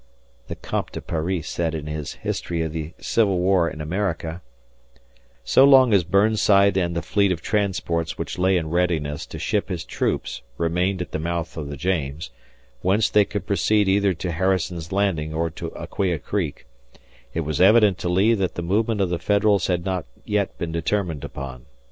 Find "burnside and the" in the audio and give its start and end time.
6.03-7.03